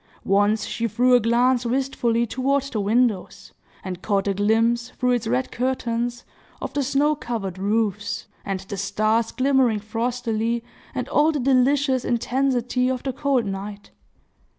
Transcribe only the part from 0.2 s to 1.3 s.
Once, she threw a